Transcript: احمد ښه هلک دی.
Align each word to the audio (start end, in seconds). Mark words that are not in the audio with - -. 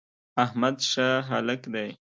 احمد 0.43 0.75
ښه 0.89 1.07
هلک 1.29 1.61
دی. 1.73 1.89